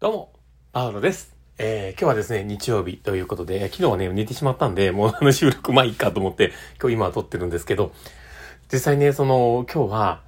[0.00, 0.32] どうも、
[0.72, 1.36] パウロです。
[1.58, 7.92] えー、今日はですね、日曜日ということで、昨日はね、寝てしまったんで、もうあの収録まあいいかと思って、今日今は撮ってるんですけど、
[8.72, 10.22] 実際ね、その、今日は、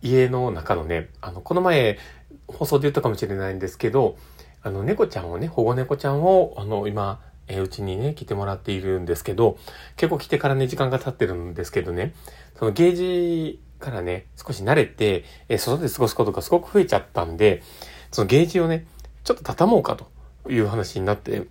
[0.00, 1.98] 家の中のね、あの、この前、
[2.46, 4.16] 放送で言ったかもしれないんですけど、
[4.62, 9.58] あの、猫ちゃんをね、保護猫ちゃんを、あの、今、えうちにね、来てもらっているんですけど、
[9.96, 12.14] 結構来てからね、時間が経ってるんですけどね、
[12.56, 17.64] そのゲージからね、少し慣れて、えー外で過ごすことがすごく増えちゃったんで、
[18.12, 18.86] そのゲージをね、
[19.26, 20.08] ちょっと畳もうかと
[20.50, 21.48] いう話になって、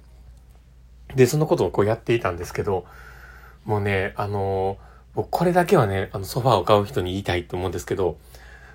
[1.14, 2.86] で、そのことをこうやっていたんですけど、
[3.66, 4.78] もうね、あの
[5.14, 8.18] 僕これだけはね、あのソファーを買う人に言いたいと思うんですけど、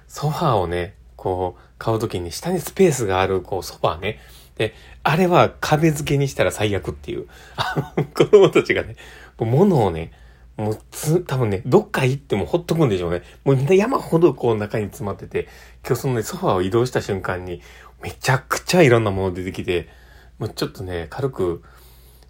[0.07, 4.19] ソファーをね、こう、買うときに下にスペースがある、こう、ソファーね。
[4.57, 7.27] で、あれは壁付けにしたら最悪っていう。
[7.57, 8.97] あの子供たちがね、
[9.39, 10.13] もう物をね、
[10.57, 13.23] もうつ、多分ね、どっか行ってもほっとくんでしょうね。
[13.45, 15.49] もうみんな山ほどこう中に詰まってて、
[15.87, 17.63] 今日そのね、ソファーを移動した瞬間に、
[18.03, 19.89] めちゃくちゃいろんなもの出てきて、
[20.39, 21.63] もうちょっとね、軽く、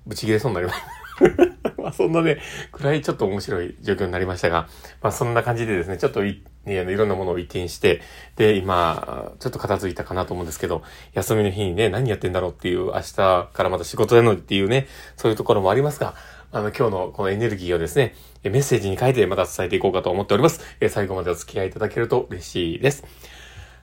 [0.07, 1.01] ぶち切れそうになりました。
[1.81, 2.39] まあそんなね、
[2.73, 4.69] くらいちょっと面白い状況になりましたが、
[5.03, 8.01] まあそんな感じでですね、ちょっとい、ね、いろんなものを移転して、
[8.37, 10.83] で、今、ちょっと片付いたかなと思うんですけど、
[11.13, 16.15] 休みの日にね、何やってんだろうっていう、明日からまた仕事なのっていうね、そういうところもありますが、
[16.53, 20.61] あの、今日のこのエネルギーをですね、メッセージに書いてまた伝えていこうかと思っております。
[20.81, 23.05] え最後までお付き合いいただけると嬉しいです。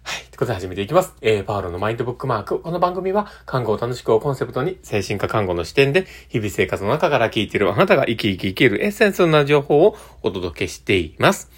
[0.08, 0.22] はい。
[0.22, 1.14] ということで始めていきます。
[1.22, 2.62] えー、パウロのマインドブックマーク。
[2.62, 11.52] この番組は、看護を楽しくをコンセプトに、精神科看護の視点で、日々生活の中から聞いているあなたが生き生き生きるエッセンスな情報をお届けしています。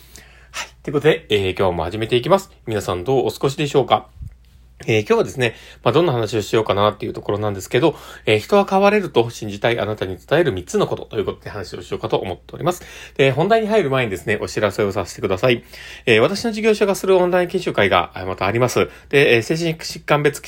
[0.49, 0.67] はい。
[0.81, 2.49] ということで、えー、今日も始めていきます。
[2.65, 4.09] 皆さんどうお過ごしでしょうか
[4.87, 12.83] えー今日はですね、まあ、どんな話をしようかなっていうところなんですけど、えー人は変われると信じたいあなたに伝える3つのことということで話をしようかと思っております。
[13.15, 15.63] で、本題に入る前にですね、お知らせをさせてください。
[16.05, 18.89] えー私の事業所がするオンライン研修会がまたあります。
[19.09, 20.41] で、え精神疾患別、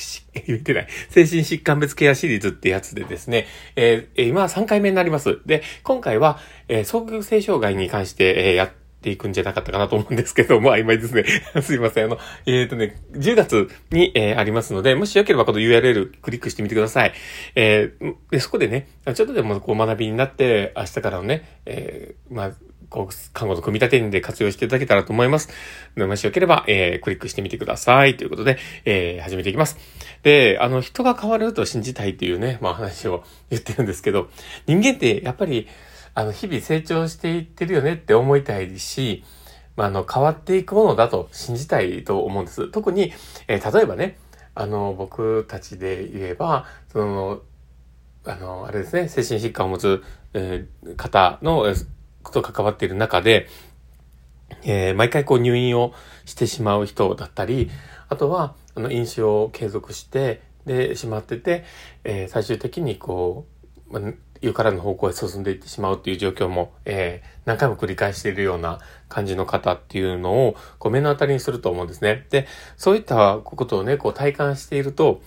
[0.46, 5.40] 言ってない、精神疾患別ケアシリーズってやつでですね、え今は3回目になります。
[5.44, 6.38] で、今回は、
[6.68, 11.24] えー、双極性障害に関して、えやってていくんじゃなかったかなと思うんですけど、 まあ今ですね。
[11.60, 12.04] すいません。
[12.06, 17.12] あの、えっ、とね、10月に、えーありますので、もしよければこの URL クリックしてみてください。
[17.54, 22.52] えーでそこでね、ちょっとでもこう学びになって、明日からのね、えーまあ、
[22.92, 25.48] こう、看護の組み立てで活用していただけたらと思います。
[25.96, 28.16] もしよければ、えークリックしてみてください。
[28.16, 29.78] ということで、えー始めていきます。
[30.22, 34.28] で、あの、人が変わると信じたいっていうね、まあ話を言ってるんですけど、
[34.66, 35.68] 人間ってやっぱり、
[36.14, 39.24] あの、日々成長していってるよねって思いたいし、
[39.76, 42.68] まあ、あの、変わっていくものだと信じたいと思うんです。
[42.68, 43.12] 特に、
[43.48, 44.18] えー例えばね、
[44.54, 47.40] あの、僕たちで言えば、その、
[48.26, 50.02] あの、あれですね、精神疾患を持つ、
[50.34, 51.86] えー方の、えー
[52.32, 53.48] と関わっている中で、
[54.64, 55.94] えー毎回こう入院を
[56.26, 57.70] してしまう人だったり、
[58.08, 61.64] あとは、あの、飲酒を継続して、で、しまってて、
[62.04, 63.46] えー最終的にこ
[63.90, 72.26] う、まあ、湯からの方向へ進んでいってしまうっていう状況も、えー何回も繰り返しているような感じの方っていうのを、こう目の当たりにすると思うんですね。
[72.30, 75.20] で、そういったことをね、こう体感していると、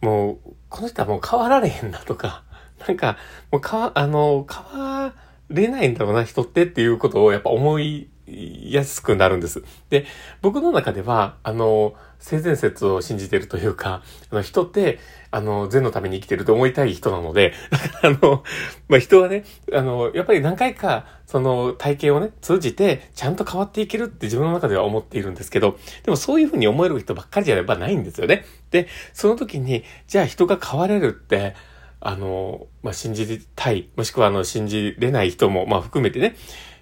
[0.00, 2.44] もう、この人はもう変わられへんなとか、
[2.86, 3.18] なんか、
[3.50, 5.12] もう変わ、あの、変わ
[5.50, 9.62] れないんだろうな、人ってっていうことをやっぱ思いやすくなるんです。
[9.90, 10.06] で、
[10.40, 14.98] 僕の中では、あの、性善説を信じてるというか、あの、人って、
[15.30, 17.52] あの、善のために生きてると思いたい人なので、
[18.02, 18.42] あの、
[18.88, 28.44] まあ、人はね、あの、やっぱり何回か、その体験をね、通じて、ちゃんと変わっていけるって自分の中では思っているんですけど、でもそういうふうに思える人ばっかりじゃやっぱないんですよね。
[28.70, 31.54] で、その時に、じゃあ人が変われるって、
[32.00, 36.36] あの、まあ、信じたい、もしくはあの、信じれない人も、まあ、含めてね、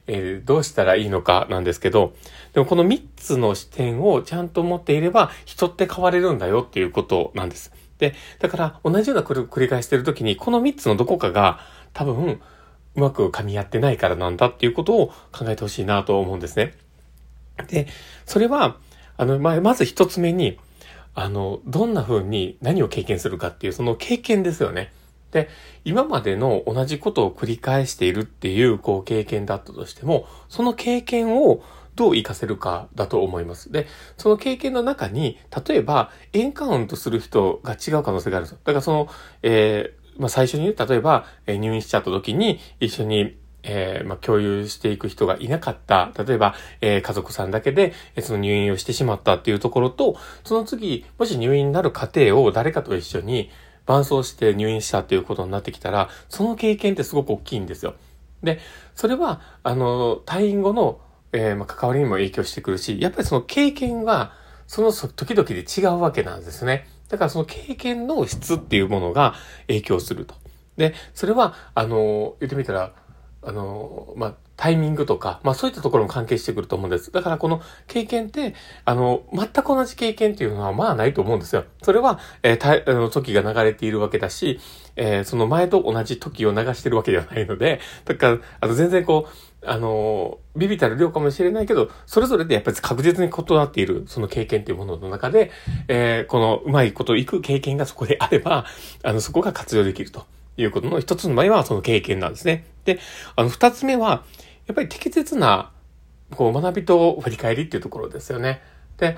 [0.06, 2.14] えーどうしたらいいのかなんですけど、
[2.52, 7.72] でもこの3つの視点をちゃんと持っていれば、人って変われるんだよっていうことなんです。
[7.98, 11.60] で、だから同じような繰り返してる時に、この3つのどこかが
[11.92, 12.40] 多分、
[12.94, 16.74] うまく噛み合ってないからなんだっていうことを考えてほしいなと思うんですね。
[17.69, 17.86] で、
[18.26, 18.76] それは、
[19.16, 20.58] あの、ま、まず一つ目に、
[21.14, 24.93] あの、どんな風に何を経験するかっていう、その経験ですよね。
[25.32, 25.49] で、
[25.84, 31.62] 今までの同じことを繰り返しているっていう、こう、経験だったとしても、その経験を
[31.96, 33.73] どう活かせるかだと思います。
[33.73, 33.87] で、
[34.17, 38.58] その経験の中に、例えば、エンカウントする人が違う可能性があるんですよ。
[38.64, 39.08] だからその、
[39.43, 46.12] えーまあ、最初にね、例えば、えー入院しちゃった時に、一緒に、えーまあ、共有していく人がいなかった。
[46.26, 53.50] 例えば、えー家族さんだけで、えーその入院をしてしまったっていうところと、その次、もし入院になる過程を誰かと一緒に
[53.87, 57.94] 伴走して入院したということになってきたら、その経験ってすごく大きいんですよ。
[58.43, 58.61] で、
[58.94, 61.00] それは、あの、退院後の、
[61.32, 64.34] えーまあ、関わりにも影響してくるし、やっぱりその経験は、
[64.67, 66.88] その時々で違うわけなんですね。
[67.08, 69.34] だからその経験の質っていうものが
[69.67, 70.35] 影響すると。
[70.76, 72.93] で、それは、あの、言ってみたら、
[73.44, 77.10] あの、まあ、タイミングとか、まあそういったところも関係してくると思うんです。
[77.10, 78.54] だからこの経験って、
[78.84, 81.64] あの、全く同じ経験っていうのはまあないと思うんですよ。
[81.82, 84.60] それは、えー、たあの時が流れているわけだし、
[84.94, 95.50] えー、その前と同じ時を流してるわけではないので、だから、あの全然こう、あの、ビビたる量かもしれないけど、それぞれでやっぱり確実に異なっている、その経験っていうものの中で、
[95.88, 98.66] えー、このうまいこといく経験がそこであれば、
[99.02, 100.24] あの、そこが活用できると。
[100.56, 102.64] いうことの一つの場合はその経験なんですね。
[102.84, 102.99] で、
[103.37, 104.25] あの二つ目は、
[104.67, 105.73] やっぱり適切な
[106.34, 108.62] こう学びと振り返りっていうところですよね。
[108.96, 109.17] で、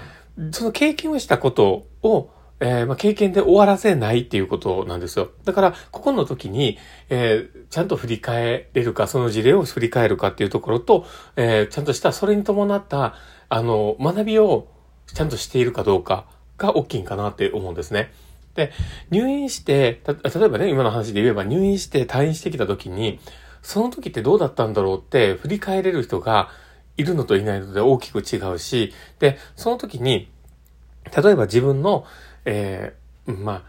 [0.52, 2.30] その経験をしたことを、
[2.60, 5.30] えー、まあ、経験で終わらせないっていうことなんですよ。
[5.44, 6.78] だから、ここの時に、
[7.08, 11.06] えー、ちゃんと振り返れるか、その事例を振り返るかっていうところと、
[11.36, 13.16] えー、ちゃんとしたそれに伴った、
[13.48, 14.68] あの、学びを
[15.12, 16.26] ちゃんとしているかどうか
[16.56, 18.12] が大きいんかなって思うんですね。
[18.54, 18.72] で、
[19.10, 23.18] 入院して、例えばね、今の話で言えば入院して退院してきた時に、
[23.64, 26.50] その時ってどうだったんだろうって振り返れる人が
[26.98, 30.30] いるのといないので大きく違うし、で、その時に、
[31.16, 32.04] 例えば自分の、
[32.44, 33.62] えー、まあ、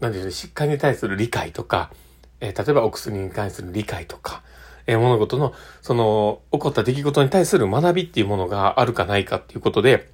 [0.00, 1.92] なんていうの、疾患に対する理解とか、
[2.40, 4.42] えー、例えばお薬に関する理解とか、
[4.86, 5.52] えー、物事の、
[5.82, 10.10] その、起こった出来事に対する学びっていうものがあるかないかっていうことで、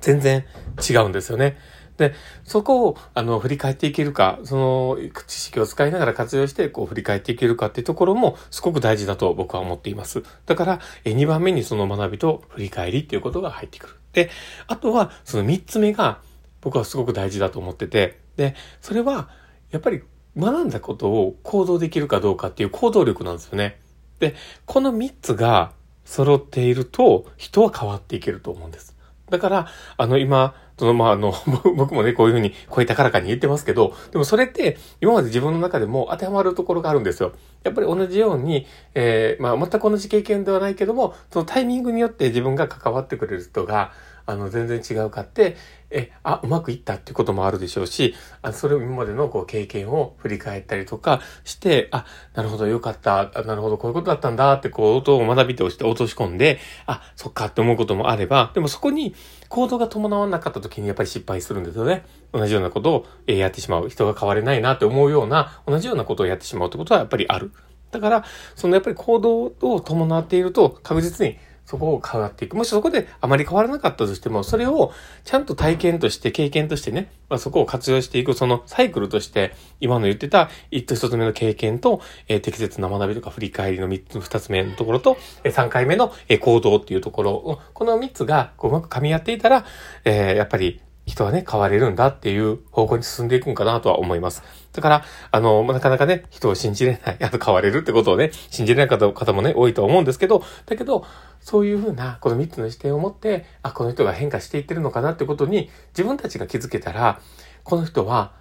[0.00, 0.44] 全然
[0.88, 1.58] 違うんですよね。
[1.98, 2.14] で、
[2.44, 10.22] そこを、あの、振り返っていけるか、その、知識を使いながら活用して、こう、振り返っていけるかっていうところも、すごく大事だと僕は思っています。
[10.46, 13.94] だから、え、2番目にその学びと振り返りっていうことが入ってくる。
[14.12, 14.30] で、
[14.68, 16.20] あとは、その3つ目が、
[16.60, 19.28] 僕はすごく大事だと思ってて、で、それは、
[19.72, 20.02] やっぱり、
[20.36, 23.80] 学んだことを行動できるかどうかっていう行動力なんですよね。
[24.20, 24.36] で、
[24.66, 25.72] この3つが
[26.04, 28.96] 揃っていると、人は変わっていけると思うんです。
[29.30, 29.66] だから、
[29.96, 31.34] あの、今、その、まあ、あの、
[31.76, 37.32] 僕もね、こういうふうに声高らかに言ってますけど、でもそれって、今まで自分の中でも当てはまるところがあるんですよ。
[37.64, 43.92] やっぱり同じように、えー、まあ、全く同じ経験ではないけども、そのタイミングによって自分が関わってくれる人が、
[44.28, 45.56] あの、全然違うかって、
[45.90, 52.04] え、あ、うまくいったっていうこともあるでしょうし、あそれを今までのこう経験を振り返ったりとかして、あ、
[52.34, 59.14] なるほど、よかった、あなるほど、こういうことだったんだって、こう、音を学びとして落とし込んで、あ、そっかって思うこともあれば、でもそこに
[59.48, 62.04] 行動が伴わなかった時にやっぱり失敗するんですよね。
[62.34, 63.88] 同じようなことをやってしまう。
[63.88, 67.50] 人が変われないなって思うような、同じようなことをやってしまうってことはやっぱりある。
[67.90, 68.24] だから、
[68.54, 71.38] そのやっぱり行動を伴っていると確実に
[71.68, 72.56] そこを変わっていく。
[72.56, 74.90] もしそこであまり変わらなかったとしても、それを
[75.24, 89.66] ちゃんと体験として、経験としてね、まあ、そこを活用していく、そのサイクルとして、今の言ってた一つ一つ目の経験と、えー、適切な学びとか振り返りの三つ、二つ目のところと、えー、三回目の、えー、行動っていうところを、この三つがこううまく噛み合っていたら、
[90.06, 94.42] えー、やっぱり人はね、変われるんだっていう方向に進んでいくんかなとは思います。
[94.72, 101.04] だから、あの、なかなかね、人を信じれない、 あと変われるってことをね、信じれない方もね、多いと思うんですけど、だけど、
[101.40, 107.20] そういうふうな、この3つの視点を持って、あ、この人が変化していってるのかなってことに、自分たちが気づけたら、
[107.64, 108.32] この人は、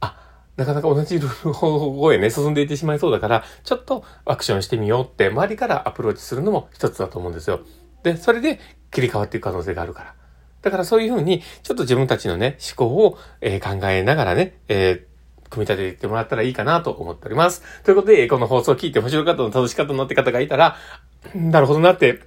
[0.00, 0.16] あ、
[0.56, 7.60] なかなか同じルール方向へね、進んでいってしまいそうだから、ちょっとアクションしてみようって、周りからアプローチするのも一つだと思うんですよ。
[8.02, 8.60] で、それで
[8.90, 10.17] 切り替わっていく可能性があるから。
[10.62, 17.62] だからそういうふうに、ちょっと自分たちのね、思考を、えー、考えながらね、えー、組み立てていってもらったらいいかなと思っております。
[17.84, 20.76] ということで、この放送を聞いて面白かったの、楽しかったのって方がいたら、
[21.34, 22.20] なるほどなって、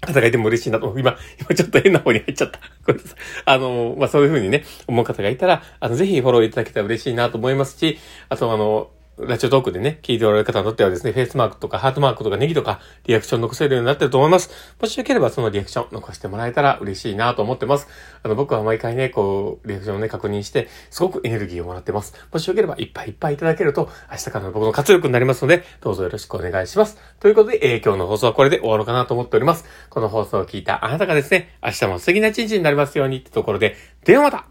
[0.00, 0.94] 方がいても嬉しいなと。
[0.98, 2.60] 今、今ちょっと変な方に入っちゃった。
[2.86, 3.18] ごめんなさい。
[3.44, 7.98] あの、まあ、そういうふうにね、思う方がいたら、あの、ぜひフォローいただけたら嬉しいなと思いますし、
[8.28, 14.50] あとあの、ラジオトークでね、聞いておられる方にとってはですね、フェイスマークとかハートマークとかネギとかリアクション残せるようになってると思います。
[14.80, 17.88] もしよければそのリアクション残してもらえたら嬉しいなと思ってます。
[18.22, 22.14] あの、僕は毎回ね、こう、リアクションをね、確認して、すごくエネルギーをもらってます。
[22.32, 26.98] もしよければいっぱいいっぱいいただけると、明日からの僕の活力になりますので、どうぞよろしくお願いします。
[27.18, 29.64] ということで、えー、今日の放送はこれで終わろうかなと思っております。
[29.90, 34.46] この放送を聞いたあなたがですね、明日も素敵な一日になりますようにってところで、ではまた